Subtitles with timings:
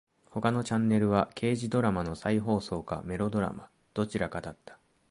[0.31, 3.69] 他のチャンネルは刑事ドラマの再放送かメロドラマ。
[3.93, 4.79] どちらかだった。